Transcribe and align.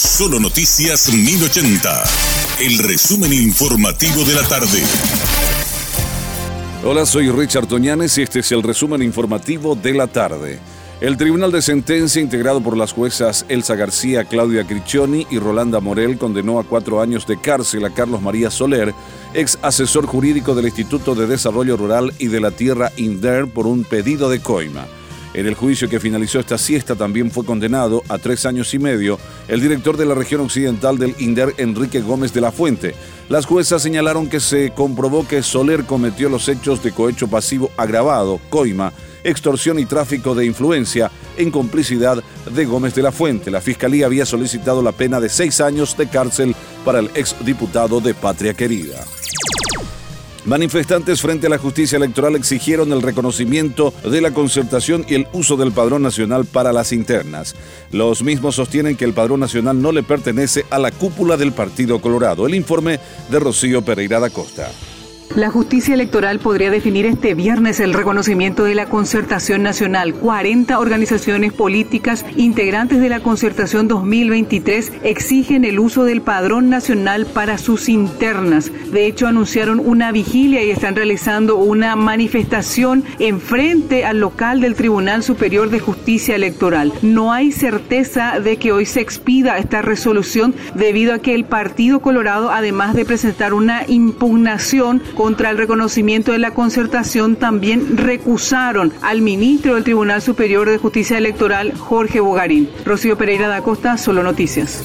Solo 0.00 0.40
Noticias 0.40 1.12
1080. 1.12 2.04
El 2.60 2.78
resumen 2.78 3.34
informativo 3.34 4.24
de 4.24 4.34
la 4.34 4.40
tarde. 4.48 4.82
Hola, 6.82 7.04
soy 7.04 7.28
Richard 7.30 7.66
Toñanes 7.66 8.16
y 8.16 8.22
este 8.22 8.38
es 8.38 8.50
el 8.50 8.62
resumen 8.62 9.02
informativo 9.02 9.74
de 9.74 9.92
la 9.92 10.06
tarde. 10.06 10.58
El 11.02 11.18
Tribunal 11.18 11.52
de 11.52 11.60
Sentencia, 11.60 12.22
integrado 12.22 12.62
por 12.62 12.78
las 12.78 12.94
juezas 12.94 13.44
Elsa 13.50 13.74
García, 13.74 14.24
Claudia 14.24 14.66
Criccioni 14.66 15.26
y 15.30 15.38
Rolanda 15.38 15.80
Morel, 15.80 16.16
condenó 16.16 16.58
a 16.58 16.64
cuatro 16.64 17.02
años 17.02 17.26
de 17.26 17.38
cárcel 17.38 17.84
a 17.84 17.90
Carlos 17.90 18.22
María 18.22 18.50
Soler, 18.50 18.94
ex 19.34 19.58
asesor 19.60 20.06
jurídico 20.06 20.54
del 20.54 20.64
Instituto 20.64 21.14
de 21.14 21.26
Desarrollo 21.26 21.76
Rural 21.76 22.14
y 22.18 22.28
de 22.28 22.40
la 22.40 22.52
Tierra 22.52 22.90
INDER, 22.96 23.52
por 23.52 23.66
un 23.66 23.84
pedido 23.84 24.30
de 24.30 24.40
coima. 24.40 24.86
En 25.32 25.46
el 25.46 25.54
juicio 25.54 25.88
que 25.88 26.00
finalizó 26.00 26.40
esta 26.40 26.58
siesta 26.58 26.96
también 26.96 27.30
fue 27.30 27.44
condenado 27.44 28.02
a 28.08 28.18
tres 28.18 28.46
años 28.46 28.74
y 28.74 28.80
medio 28.80 29.18
el 29.46 29.60
director 29.60 29.96
de 29.96 30.04
la 30.04 30.14
región 30.14 30.40
occidental 30.40 30.98
del 30.98 31.14
INDER, 31.18 31.54
Enrique 31.58 32.00
Gómez 32.00 32.32
de 32.32 32.40
la 32.40 32.50
Fuente. 32.50 32.94
Las 33.28 33.46
juezas 33.46 33.80
señalaron 33.80 34.28
que 34.28 34.40
se 34.40 34.72
comprobó 34.72 35.26
que 35.28 35.42
Soler 35.42 35.84
cometió 35.84 36.28
los 36.28 36.48
hechos 36.48 36.82
de 36.82 36.90
cohecho 36.90 37.28
pasivo 37.28 37.70
agravado, 37.76 38.40
coima, 38.50 38.92
extorsión 39.22 39.78
y 39.78 39.86
tráfico 39.86 40.34
de 40.34 40.46
influencia 40.46 41.12
en 41.36 41.52
complicidad 41.52 42.22
de 42.52 42.64
Gómez 42.64 42.94
de 42.96 43.02
la 43.02 43.12
Fuente. 43.12 43.52
La 43.52 43.60
Fiscalía 43.60 44.06
había 44.06 44.26
solicitado 44.26 44.82
la 44.82 44.92
pena 44.92 45.20
de 45.20 45.28
seis 45.28 45.60
años 45.60 45.96
de 45.96 46.08
cárcel 46.08 46.56
para 46.84 46.98
el 46.98 47.10
exdiputado 47.14 48.00
de 48.00 48.14
Patria 48.14 48.54
Querida. 48.54 49.04
Manifestantes 50.44 51.20
frente 51.20 51.46
a 51.46 51.50
la 51.50 51.58
justicia 51.58 51.96
electoral 51.96 52.34
exigieron 52.34 52.92
el 52.92 53.02
reconocimiento 53.02 53.92
de 54.02 54.20
la 54.20 54.32
concertación 54.32 55.04
y 55.06 55.14
el 55.14 55.28
uso 55.32 55.56
del 55.56 55.72
padrón 55.72 56.02
nacional 56.02 56.46
para 56.46 56.72
las 56.72 56.92
internas. 56.92 57.54
Los 57.92 58.22
mismos 58.22 58.54
sostienen 58.54 58.96
que 58.96 59.04
el 59.04 59.12
padrón 59.12 59.40
nacional 59.40 59.80
no 59.80 59.92
le 59.92 60.02
pertenece 60.02 60.64
a 60.70 60.78
la 60.78 60.92
cúpula 60.92 61.36
del 61.36 61.52
Partido 61.52 62.00
Colorado. 62.00 62.46
El 62.46 62.54
informe 62.54 63.00
de 63.30 63.38
Rocío 63.38 63.82
Pereira 63.82 64.18
da 64.18 64.30
Costa. 64.30 64.70
La 65.36 65.48
justicia 65.48 65.94
electoral 65.94 66.40
podría 66.40 66.72
definir 66.72 67.06
este 67.06 67.34
viernes 67.34 67.78
el 67.78 67.94
reconocimiento 67.94 68.64
de 68.64 68.74
la 68.74 68.86
concertación 68.86 69.62
nacional. 69.62 70.12
40 70.14 70.76
organizaciones 70.76 71.52
políticas 71.52 72.26
integrantes 72.34 73.00
de 73.00 73.08
la 73.08 73.20
concertación 73.20 73.86
2023 73.86 74.90
exigen 75.04 75.64
el 75.64 75.78
uso 75.78 76.02
del 76.02 76.20
padrón 76.20 76.68
nacional 76.68 77.26
para 77.26 77.58
sus 77.58 77.88
internas. 77.88 78.72
De 78.90 79.06
hecho, 79.06 79.28
anunciaron 79.28 79.78
una 79.78 80.10
vigilia 80.10 80.64
y 80.64 80.70
están 80.70 80.96
realizando 80.96 81.58
una 81.58 81.94
manifestación 81.94 83.04
en 83.20 83.40
frente 83.40 84.04
al 84.04 84.18
local 84.18 84.60
del 84.60 84.74
Tribunal 84.74 85.22
Superior 85.22 85.70
de 85.70 85.78
Justicia 85.78 86.34
Electoral. 86.34 86.92
No 87.02 87.32
hay 87.32 87.52
certeza 87.52 88.40
de 88.40 88.56
que 88.56 88.72
hoy 88.72 88.84
se 88.84 89.00
expida 89.00 89.58
esta 89.58 89.80
resolución 89.80 90.56
debido 90.74 91.14
a 91.14 91.20
que 91.20 91.36
el 91.36 91.44
Partido 91.44 92.00
Colorado, 92.00 92.50
además 92.50 92.94
de 92.94 93.04
presentar 93.04 93.54
una 93.54 93.84
impugnación, 93.86 95.00
contra 95.20 95.50
el 95.50 95.58
reconocimiento 95.58 96.32
de 96.32 96.38
la 96.38 96.54
concertación 96.54 97.36
también 97.36 97.98
recusaron 97.98 98.90
al 99.02 99.20
ministro 99.20 99.74
del 99.74 99.84
Tribunal 99.84 100.22
Superior 100.22 100.70
de 100.70 100.78
Justicia 100.78 101.18
Electoral, 101.18 101.74
Jorge 101.76 102.20
Bogarín. 102.20 102.70
Rocío 102.86 103.18
Pereira 103.18 103.46
da 103.46 103.60
Costa, 103.60 103.98
Solo 103.98 104.22
Noticias. 104.22 104.82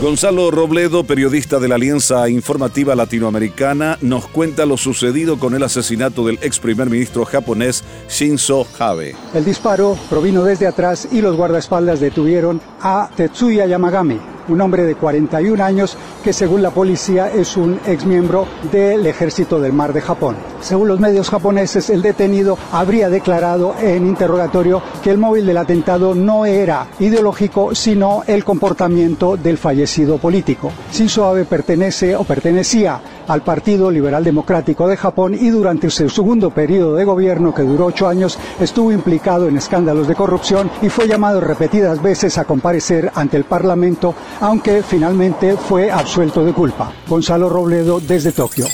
Gonzalo 0.00 0.50
Robledo, 0.50 1.04
periodista 1.04 1.58
de 1.58 1.68
la 1.68 1.74
Alianza 1.74 2.26
Informativa 2.30 2.94
Latinoamericana, 2.94 3.98
nos 4.00 4.28
cuenta 4.28 4.64
lo 4.64 4.78
sucedido 4.78 5.38
con 5.38 5.54
el 5.54 5.62
asesinato 5.62 6.26
del 6.26 6.38
ex 6.40 6.58
primer 6.58 6.88
ministro 6.88 7.26
japonés 7.26 7.84
Shinzo 8.08 8.66
Abe. 8.78 9.14
El 9.34 9.44
disparo 9.44 9.98
provino 10.08 10.42
desde 10.42 10.66
atrás 10.66 11.06
y 11.12 11.20
los 11.20 11.36
guardaespaldas 11.36 12.00
detuvieron 12.00 12.62
a 12.80 13.10
Tetsuya 13.14 13.66
Yamagami, 13.66 14.18
un 14.48 14.60
hombre 14.60 14.84
de 14.84 14.94
41 14.94 15.62
años 15.62 15.96
que 16.22 16.32
según 16.32 16.62
la 16.62 16.70
policía 16.70 17.30
es 17.30 17.56
un 17.56 17.80
exmiembro 17.86 18.46
del 18.70 19.06
ejército 19.06 19.60
del 19.60 19.72
mar 19.72 19.92
de 19.92 20.00
Japón. 20.00 20.36
Según 20.60 20.88
los 20.88 21.00
medios 21.00 21.30
japoneses, 21.30 21.90
el 21.90 22.02
detenido 22.02 22.56
habría 22.72 23.08
declarado 23.08 23.74
en 23.80 24.06
interrogatorio 24.06 24.82
que 25.02 25.10
el 25.10 25.18
móvil 25.18 25.46
del 25.46 25.58
atentado 25.58 26.14
no 26.14 26.46
era 26.46 26.88
ideológico, 26.98 27.74
sino 27.74 28.22
el 28.26 28.44
comportamiento 28.44 29.36
del 29.36 29.58
fallecido 29.58 30.18
político. 30.18 30.72
Shinzo 30.92 31.24
Abe 31.26 31.44
pertenece 31.44 32.16
o 32.16 32.24
pertenecía 32.24 33.00
al 33.28 33.42
Partido 33.42 33.90
Liberal 33.90 34.24
Democrático 34.24 34.88
de 34.88 34.96
Japón 34.96 35.34
y 35.34 35.50
durante 35.50 35.90
su 35.90 36.08
segundo 36.08 36.50
periodo 36.50 36.94
de 36.94 37.04
gobierno, 37.04 37.54
que 37.54 37.62
duró 37.62 37.86
ocho 37.86 38.08
años, 38.08 38.38
estuvo 38.60 38.92
implicado 38.92 39.48
en 39.48 39.56
escándalos 39.56 40.08
de 40.08 40.14
corrupción 40.14 40.70
y 40.82 40.88
fue 40.88 41.08
llamado 41.08 41.40
repetidas 41.40 42.02
veces 42.02 42.38
a 42.38 42.44
comparecer 42.44 43.10
ante 43.14 43.36
el 43.36 43.44
Parlamento, 43.44 44.14
aunque 44.40 44.82
finalmente 44.82 45.56
fue 45.56 45.90
absuelto 45.90 46.44
de 46.44 46.52
culpa. 46.52 46.92
Gonzalo 47.08 47.48
Robledo 47.48 48.00
desde 48.00 48.32
Tokio. 48.32 48.66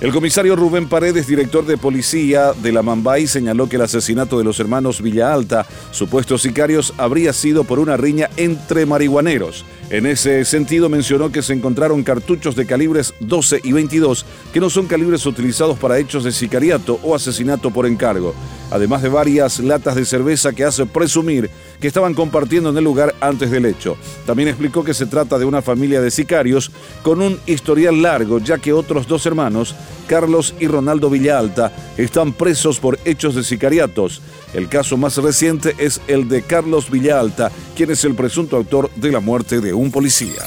El 0.00 0.12
comisario 0.12 0.56
Rubén 0.56 0.88
Paredes, 0.88 1.26
director 1.26 1.66
de 1.66 1.76
policía 1.76 2.54
de 2.54 2.72
la 2.72 2.82
Mambay, 2.82 3.26
señaló 3.26 3.68
que 3.68 3.76
el 3.76 3.82
asesinato 3.82 4.38
de 4.38 4.44
los 4.44 4.58
hermanos 4.58 5.02
Villa 5.02 5.30
Alta, 5.30 5.66
supuestos 5.90 6.40
sicarios, 6.40 6.94
habría 6.96 7.34
sido 7.34 7.64
por 7.64 7.78
una 7.78 7.98
riña 7.98 8.30
entre 8.38 8.86
marihuaneros. 8.86 9.66
En 9.90 10.06
ese 10.06 10.46
sentido 10.46 10.88
mencionó 10.88 11.30
que 11.30 11.42
se 11.42 11.52
encontraron 11.52 12.02
cartuchos 12.02 12.56
de 12.56 12.64
calibres 12.64 13.12
12 13.20 13.60
y 13.62 13.72
22 13.72 14.24
que 14.54 14.60
no 14.60 14.70
son 14.70 14.86
calibres 14.86 15.26
utilizados 15.26 15.78
para 15.78 15.98
hechos 15.98 16.24
de 16.24 16.32
sicariato 16.32 16.98
o 17.02 17.14
asesinato 17.14 17.70
por 17.70 17.84
encargo, 17.84 18.34
además 18.70 19.02
de 19.02 19.08
varias 19.08 19.58
latas 19.60 19.96
de 19.96 20.04
cerveza 20.04 20.52
que 20.52 20.64
hace 20.64 20.86
presumir 20.86 21.50
que 21.80 21.88
estaban 21.88 22.14
compartiendo 22.14 22.70
en 22.70 22.76
el 22.76 22.84
lugar 22.84 23.14
antes 23.20 23.50
del 23.50 23.66
hecho. 23.66 23.96
También 24.26 24.48
explicó 24.48 24.84
que 24.84 24.94
se 24.94 25.06
trata 25.06 25.38
de 25.38 25.44
una 25.44 25.62
familia 25.62 26.00
de 26.00 26.10
sicarios 26.10 26.70
con 27.02 27.22
un 27.22 27.38
historial 27.46 28.02
largo, 28.02 28.38
ya 28.38 28.58
que 28.58 28.72
otros 28.72 29.06
dos 29.06 29.26
hermanos, 29.26 29.74
Carlos 30.06 30.54
y 30.60 30.66
Ronaldo 30.66 31.10
Villalta, 31.10 31.72
están 31.96 32.32
presos 32.32 32.78
por 32.78 32.98
hechos 33.04 33.34
de 33.34 33.44
sicariatos. 33.44 34.20
El 34.52 34.68
caso 34.68 34.96
más 34.96 35.16
reciente 35.16 35.74
es 35.78 36.00
el 36.08 36.28
de 36.28 36.42
Carlos 36.42 36.90
Villalta, 36.90 37.50
quien 37.76 37.90
es 37.90 38.04
el 38.04 38.14
presunto 38.14 38.56
autor 38.56 38.90
de 38.96 39.12
la 39.12 39.20
muerte 39.20 39.60
de 39.60 39.72
un 39.72 39.90
policía. 39.90 40.42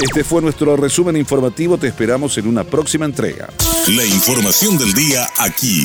Este 0.00 0.22
fue 0.22 0.40
nuestro 0.40 0.76
resumen 0.76 1.16
informativo, 1.16 1.76
te 1.76 1.88
esperamos 1.88 2.38
en 2.38 2.46
una 2.46 2.62
próxima 2.64 3.04
entrega. 3.04 3.48
La 3.88 4.04
información 4.04 4.78
del 4.78 4.92
día 4.92 5.28
aquí, 5.38 5.84